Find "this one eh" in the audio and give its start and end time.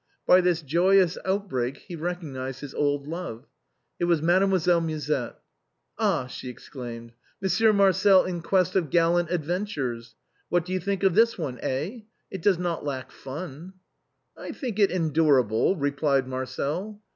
11.13-11.99